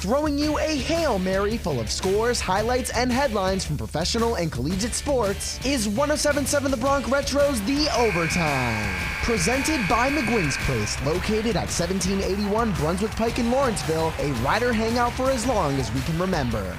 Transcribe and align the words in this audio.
throwing 0.00 0.38
you 0.38 0.58
a 0.58 0.76
Hail 0.76 1.18
Mary 1.18 1.56
full 1.56 1.80
of 1.80 1.90
scores, 1.90 2.40
highlights, 2.40 2.90
and 2.90 3.10
headlines 3.10 3.64
from 3.64 3.76
professional 3.76 4.36
and 4.36 4.52
collegiate 4.52 4.94
sports 4.94 5.58
is 5.66 5.88
1077 5.88 6.70
The 6.70 6.76
Bronx 6.76 7.08
Retro's 7.08 7.60
The 7.62 7.88
Overtime. 7.98 8.94
Presented 9.22 9.86
by 9.88 10.08
McGuinn's 10.08 10.56
Place, 10.58 10.96
located 11.04 11.56
at 11.56 11.66
1781 11.66 12.72
Brunswick 12.74 13.10
Pike 13.12 13.40
in 13.40 13.50
Lawrenceville, 13.50 14.12
a 14.20 14.32
rider 14.44 14.72
hangout 14.72 15.12
for 15.14 15.30
as 15.30 15.44
long 15.46 15.74
as 15.80 15.92
we 15.92 16.00
can 16.02 16.18
remember. 16.18 16.76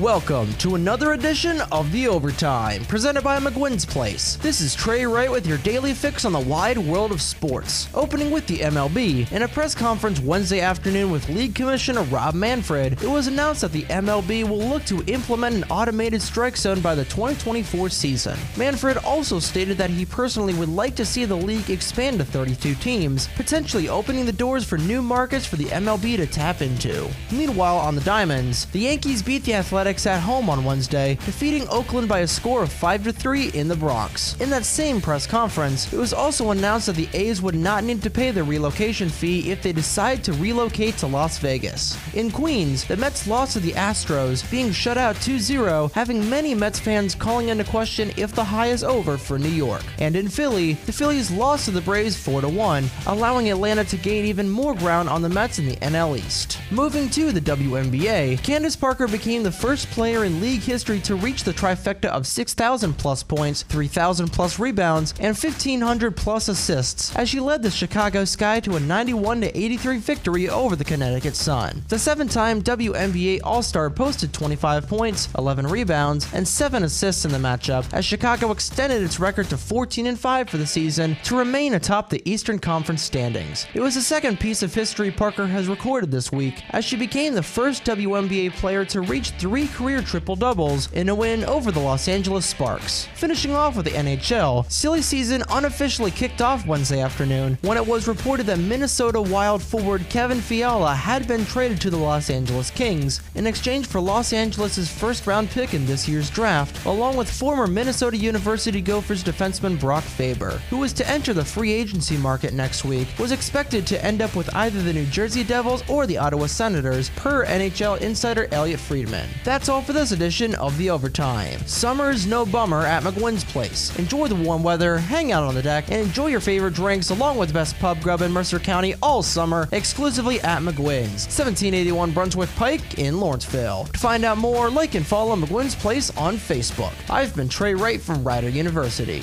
Welcome 0.00 0.50
to 0.54 0.74
another 0.74 1.12
edition 1.12 1.60
of 1.70 1.92
The 1.92 2.08
Overtime, 2.08 2.82
presented 2.86 3.22
by 3.22 3.38
McGuinn's 3.38 3.84
Place. 3.84 4.36
This 4.36 4.62
is 4.62 4.74
Trey 4.74 5.04
Wright 5.04 5.30
with 5.30 5.46
your 5.46 5.58
daily 5.58 5.92
fix 5.92 6.24
on 6.24 6.32
the 6.32 6.40
wide 6.40 6.78
world 6.78 7.12
of 7.12 7.20
sports. 7.20 7.90
Opening 7.92 8.30
with 8.30 8.46
the 8.46 8.60
MLB, 8.60 9.30
in 9.30 9.42
a 9.42 9.48
press 9.48 9.74
conference 9.74 10.18
Wednesday 10.18 10.60
afternoon 10.60 11.10
with 11.10 11.28
League 11.28 11.54
Commissioner 11.54 12.04
Rob 12.04 12.34
Manfred, 12.34 13.02
it 13.02 13.06
was 13.06 13.26
announced 13.26 13.60
that 13.60 13.72
the 13.72 13.82
MLB 13.82 14.48
will 14.48 14.66
look 14.66 14.82
to 14.86 15.04
implement 15.12 15.56
an 15.56 15.64
automated 15.64 16.22
strike 16.22 16.56
zone 16.56 16.80
by 16.80 16.94
the 16.94 17.04
2024 17.04 17.90
season. 17.90 18.38
Manfred 18.56 18.96
also 18.96 19.38
stated 19.38 19.76
that 19.76 19.90
he 19.90 20.06
personally 20.06 20.54
would 20.54 20.70
like 20.70 20.96
to 20.96 21.04
see 21.04 21.26
the 21.26 21.36
league 21.36 21.68
expand 21.68 22.16
to 22.16 22.24
32 22.24 22.76
teams, 22.76 23.28
potentially 23.36 23.90
opening 23.90 24.24
the 24.24 24.32
doors 24.32 24.64
for 24.64 24.78
new 24.78 25.02
markets 25.02 25.44
for 25.44 25.56
the 25.56 25.66
MLB 25.66 26.16
to 26.16 26.26
tap 26.26 26.62
into. 26.62 27.10
Meanwhile, 27.30 27.76
on 27.76 27.94
the 27.94 28.00
Diamonds, 28.00 28.64
the 28.72 28.80
Yankees 28.80 29.22
beat 29.22 29.44
the 29.44 29.52
Athletics 29.52 29.81
Athletics 29.82 30.06
at 30.06 30.20
home 30.20 30.48
on 30.48 30.62
Wednesday, 30.62 31.16
defeating 31.24 31.66
Oakland 31.68 32.08
by 32.08 32.20
a 32.20 32.26
score 32.28 32.62
of 32.62 32.70
5 32.70 33.16
3 33.16 33.48
in 33.48 33.66
the 33.66 33.74
Bronx. 33.74 34.40
In 34.40 34.48
that 34.50 34.64
same 34.64 35.00
press 35.00 35.26
conference, 35.26 35.92
it 35.92 35.98
was 35.98 36.12
also 36.12 36.52
announced 36.52 36.86
that 36.86 36.94
the 36.94 37.08
A's 37.12 37.42
would 37.42 37.56
not 37.56 37.82
need 37.82 38.00
to 38.04 38.08
pay 38.08 38.30
the 38.30 38.44
relocation 38.44 39.08
fee 39.08 39.50
if 39.50 39.60
they 39.60 39.72
decide 39.72 40.22
to 40.22 40.34
relocate 40.34 40.96
to 40.98 41.08
Las 41.08 41.38
Vegas. 41.38 41.98
In 42.14 42.30
Queens, 42.30 42.84
the 42.84 42.96
Mets 42.96 43.26
lost 43.26 43.54
to 43.54 43.58
the 43.58 43.72
Astros, 43.72 44.48
being 44.52 44.70
shut 44.70 44.96
out 44.96 45.16
2 45.16 45.40
0, 45.40 45.90
having 45.92 46.30
many 46.30 46.54
Mets 46.54 46.78
fans 46.78 47.16
calling 47.16 47.48
into 47.48 47.64
question 47.64 48.12
if 48.16 48.32
the 48.36 48.44
high 48.44 48.68
is 48.68 48.84
over 48.84 49.18
for 49.18 49.36
New 49.36 49.48
York. 49.48 49.82
And 49.98 50.14
in 50.14 50.28
Philly, 50.28 50.74
the 50.86 50.92
Phillies 50.92 51.32
lost 51.32 51.64
to 51.64 51.72
the 51.72 51.80
Braves 51.80 52.16
4 52.16 52.42
1, 52.42 52.88
allowing 53.08 53.50
Atlanta 53.50 53.82
to 53.82 53.96
gain 53.96 54.26
even 54.26 54.48
more 54.48 54.76
ground 54.76 55.08
on 55.08 55.22
the 55.22 55.28
Mets 55.28 55.58
in 55.58 55.66
the 55.66 55.76
NL 55.78 56.16
East. 56.16 56.60
Moving 56.70 57.10
to 57.10 57.32
the 57.32 57.40
WNBA, 57.40 58.40
Candace 58.44 58.76
Parker 58.76 59.08
became 59.08 59.42
the 59.42 59.50
first 59.50 59.71
first 59.72 59.90
player 59.92 60.24
in 60.24 60.38
league 60.38 60.60
history 60.60 61.00
to 61.00 61.14
reach 61.14 61.44
the 61.44 61.50
trifecta 61.50 62.04
of 62.08 62.26
6,000 62.26 62.92
plus 62.92 63.22
points, 63.22 63.62
3,000 63.62 64.30
plus 64.30 64.58
rebounds, 64.58 65.14
and 65.18 65.34
1,500 65.34 66.14
plus 66.14 66.48
assists 66.48 67.16
as 67.16 67.26
she 67.26 67.40
led 67.40 67.62
the 67.62 67.70
Chicago 67.70 68.22
Sky 68.26 68.60
to 68.60 68.76
a 68.76 68.80
91 68.80 69.44
83 69.44 69.96
victory 69.96 70.50
over 70.50 70.76
the 70.76 70.84
Connecticut 70.84 71.34
Sun. 71.34 71.82
The 71.88 71.98
seven 71.98 72.28
time 72.28 72.60
WNBA 72.60 73.40
All 73.44 73.62
Star 73.62 73.88
posted 73.88 74.34
25 74.34 74.86
points, 74.86 75.30
11 75.38 75.66
rebounds, 75.66 76.30
and 76.34 76.46
7 76.46 76.82
assists 76.82 77.24
in 77.24 77.32
the 77.32 77.38
matchup 77.38 77.86
as 77.94 78.04
Chicago 78.04 78.50
extended 78.50 79.02
its 79.02 79.18
record 79.18 79.48
to 79.48 79.56
14 79.56 80.16
5 80.16 80.50
for 80.50 80.58
the 80.58 80.66
season 80.66 81.16
to 81.24 81.38
remain 81.38 81.72
atop 81.72 82.10
the 82.10 82.20
Eastern 82.30 82.58
Conference 82.58 83.00
standings. 83.00 83.66
It 83.72 83.80
was 83.80 83.94
the 83.94 84.02
second 84.02 84.38
piece 84.38 84.62
of 84.62 84.74
history 84.74 85.10
Parker 85.10 85.46
has 85.46 85.66
recorded 85.66 86.10
this 86.10 86.30
week 86.30 86.62
as 86.74 86.84
she 86.84 86.96
became 86.96 87.32
the 87.32 87.42
first 87.42 87.84
WNBA 87.86 88.52
player 88.56 88.84
to 88.84 89.00
reach 89.00 89.30
three 89.30 89.61
three 89.66 89.76
career 89.76 90.02
triple 90.02 90.34
doubles 90.34 90.90
in 90.92 91.08
a 91.08 91.14
win 91.14 91.44
over 91.44 91.70
the 91.70 91.78
Los 91.78 92.08
Angeles 92.08 92.46
Sparks. 92.46 93.06
Finishing 93.14 93.54
off 93.54 93.76
with 93.76 93.84
the 93.84 93.92
NHL, 93.92 94.70
silly 94.70 95.02
season 95.02 95.42
unofficially 95.50 96.10
kicked 96.10 96.42
off 96.42 96.66
Wednesday 96.66 97.00
afternoon 97.00 97.56
when 97.62 97.76
it 97.76 97.86
was 97.86 98.08
reported 98.08 98.46
that 98.46 98.58
Minnesota 98.58 99.20
Wild 99.20 99.62
forward 99.62 100.04
Kevin 100.08 100.40
Fiala 100.40 100.94
had 100.94 101.28
been 101.28 101.44
traded 101.46 101.80
to 101.80 101.90
the 101.90 101.96
Los 101.96 102.30
Angeles 102.30 102.70
Kings 102.70 103.20
in 103.34 103.46
exchange 103.46 103.86
for 103.86 104.00
Los 104.00 104.32
Angeles' 104.32 104.88
first 104.90 105.26
round 105.26 105.48
pick 105.50 105.74
in 105.74 105.86
this 105.86 106.08
year's 106.08 106.30
draft, 106.30 106.84
along 106.86 107.16
with 107.16 107.30
former 107.30 107.66
Minnesota 107.66 108.16
University 108.16 108.80
Gophers 108.80 109.22
defenseman 109.22 109.78
Brock 109.78 110.02
Faber, 110.02 110.60
who 110.70 110.78
was 110.78 110.92
to 110.94 111.08
enter 111.08 111.32
the 111.32 111.44
free 111.44 111.72
agency 111.72 112.16
market 112.16 112.52
next 112.52 112.84
week, 112.84 113.06
was 113.18 113.32
expected 113.32 113.86
to 113.86 114.04
end 114.04 114.22
up 114.22 114.34
with 114.34 114.52
either 114.56 114.82
the 114.82 114.92
New 114.92 115.06
Jersey 115.06 115.44
Devils 115.44 115.84
or 115.88 116.06
the 116.06 116.18
Ottawa 116.18 116.46
Senators, 116.46 117.10
per 117.10 117.46
NHL 117.46 118.00
insider 118.00 118.48
Elliotte 118.50 118.80
Friedman. 118.80 119.28
That's 119.52 119.68
all 119.68 119.82
for 119.82 119.92
this 119.92 120.12
edition 120.12 120.54
of 120.54 120.78
The 120.78 120.88
Overtime. 120.88 121.60
Summer's 121.66 122.26
no 122.26 122.46
bummer 122.46 122.86
at 122.86 123.02
McGuinn's 123.02 123.44
Place. 123.44 123.94
Enjoy 123.98 124.26
the 124.26 124.34
warm 124.34 124.62
weather, 124.62 124.96
hang 124.96 125.30
out 125.30 125.42
on 125.42 125.54
the 125.54 125.60
deck, 125.60 125.90
and 125.90 126.00
enjoy 126.00 126.28
your 126.28 126.40
favorite 126.40 126.72
drinks 126.72 127.10
along 127.10 127.36
with 127.36 127.48
the 127.48 127.52
best 127.52 127.78
pub 127.78 128.00
grub 128.00 128.22
in 128.22 128.32
Mercer 128.32 128.58
County 128.58 128.94
all 129.02 129.22
summer 129.22 129.68
exclusively 129.72 130.40
at 130.40 130.62
McGuinn's, 130.62 131.26
1781 131.28 132.12
Brunswick 132.12 132.48
Pike 132.56 132.98
in 132.98 133.20
Lawrenceville. 133.20 133.84
To 133.92 134.00
find 134.00 134.24
out 134.24 134.38
more, 134.38 134.70
like 134.70 134.94
and 134.94 135.06
follow 135.06 135.36
McGuinn's 135.36 135.74
Place 135.74 136.16
on 136.16 136.38
Facebook. 136.38 136.94
I've 137.10 137.36
been 137.36 137.50
Trey 137.50 137.74
Wright 137.74 138.00
from 138.00 138.24
Rider 138.24 138.48
University. 138.48 139.22